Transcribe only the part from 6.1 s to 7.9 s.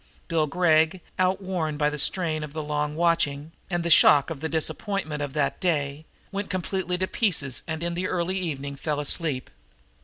went completely to pieces and